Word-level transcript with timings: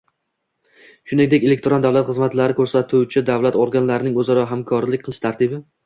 shuningdek 1.11 1.45
elektron 1.51 1.85
davlat 1.85 2.09
xizmatlari 2.09 2.57
ko‘rsatuvchi 2.63 3.25
davlat 3.31 3.61
organlarining 3.67 4.21
o‘zaro 4.27 4.51
hamkorlik 4.57 5.09
qilish 5.11 5.27
tartibi 5.29 5.67